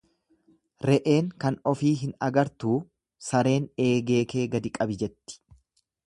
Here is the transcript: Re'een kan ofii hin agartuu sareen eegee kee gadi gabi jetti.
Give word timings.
Re'een 0.89 1.27
kan 1.43 1.57
ofii 1.71 1.91
hin 1.99 2.15
agartuu 2.27 2.77
sareen 3.27 3.67
eegee 3.89 4.23
kee 4.33 4.47
gadi 4.55 4.73
gabi 4.79 4.97
jetti. 5.03 5.37